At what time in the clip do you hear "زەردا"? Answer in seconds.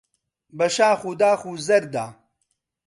1.67-2.07